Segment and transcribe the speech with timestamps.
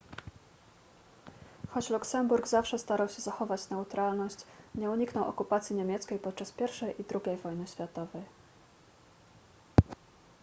[1.73, 4.37] choć luksemburg zawsze starał się zachować neutralność
[4.75, 8.23] nie uniknął okupacji niemieckiej podczas pierwszej i drugiej wojny światowej